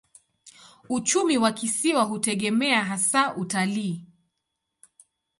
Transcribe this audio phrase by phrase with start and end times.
[0.89, 4.05] Uchumi wa kisiwa hutegemea hasa utalii.